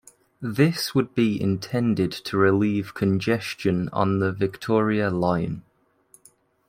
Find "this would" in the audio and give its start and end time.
0.41-1.13